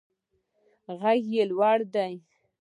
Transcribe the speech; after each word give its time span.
غږ 0.99 1.21
یې 1.33 1.43
لوړ 1.51 1.77
دی. 1.93 2.13